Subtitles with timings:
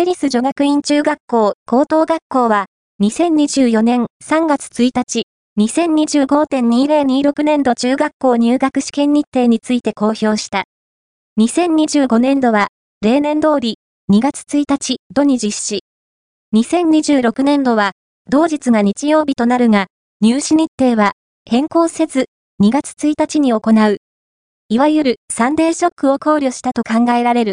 [0.00, 2.64] テリス女学院中学校高等学校は、
[3.02, 5.24] 2024年3月1日、
[5.58, 10.64] 2025.2026年度中学校入学試験日程について公表した。
[11.38, 12.68] 2025年度は、
[13.02, 13.76] 例年通り、
[14.10, 15.80] 2月1日、度に実施。
[16.54, 17.92] 2026年度は、
[18.30, 19.88] 同日が日曜日となるが、
[20.22, 21.12] 入試日程は、
[21.44, 22.30] 変更せず、
[22.62, 23.98] 2月1日に行う。
[24.70, 27.48] いわゆるサンデーショックを考慮したと考えられる。